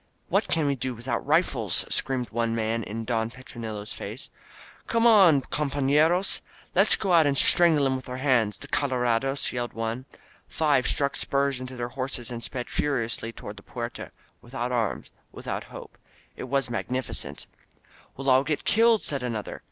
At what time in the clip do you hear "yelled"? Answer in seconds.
9.51-9.73